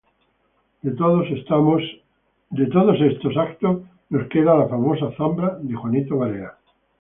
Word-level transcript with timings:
De 0.81 0.91
todos 0.99 1.27
estos 1.29 1.59
eventos, 2.53 3.83
nos 4.09 4.27
queda 4.31 4.55
la 4.59 4.67
famosa 4.73 5.11
zambra 5.15 5.59
de 5.61 5.75
Juanito 5.75 6.17
Varea... 6.17 6.57